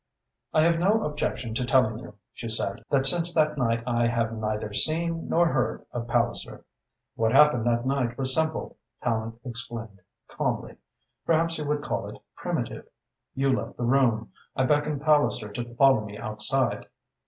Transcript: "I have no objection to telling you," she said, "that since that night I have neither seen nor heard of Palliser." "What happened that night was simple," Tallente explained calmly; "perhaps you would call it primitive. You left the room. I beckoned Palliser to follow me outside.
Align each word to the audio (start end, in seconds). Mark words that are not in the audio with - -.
"I 0.51 0.63
have 0.63 0.79
no 0.79 1.03
objection 1.03 1.53
to 1.53 1.63
telling 1.63 1.99
you," 1.99 2.15
she 2.33 2.49
said, 2.49 2.83
"that 2.89 3.05
since 3.05 3.35
that 3.35 3.55
night 3.55 3.83
I 3.85 4.07
have 4.07 4.33
neither 4.33 4.73
seen 4.73 5.29
nor 5.29 5.47
heard 5.49 5.85
of 5.91 6.07
Palliser." 6.07 6.65
"What 7.13 7.33
happened 7.33 7.67
that 7.67 7.85
night 7.85 8.17
was 8.17 8.33
simple," 8.33 8.77
Tallente 9.03 9.37
explained 9.45 10.01
calmly; 10.27 10.77
"perhaps 11.23 11.59
you 11.59 11.65
would 11.65 11.83
call 11.83 12.09
it 12.09 12.19
primitive. 12.35 12.87
You 13.35 13.53
left 13.55 13.77
the 13.77 13.83
room. 13.83 14.31
I 14.55 14.63
beckoned 14.63 15.03
Palliser 15.03 15.49
to 15.49 15.75
follow 15.75 16.03
me 16.03 16.17
outside. 16.17 16.87